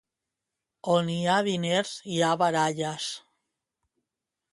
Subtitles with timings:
[0.93, 3.11] On hi ha diners hi ha baralles.